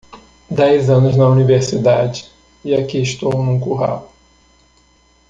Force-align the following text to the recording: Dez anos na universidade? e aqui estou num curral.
Dez 0.49 0.89
anos 0.89 1.15
na 1.15 1.29
universidade? 1.29 2.31
e 2.65 2.73
aqui 2.73 2.99
estou 3.03 3.33
num 3.43 3.59
curral. 3.59 4.11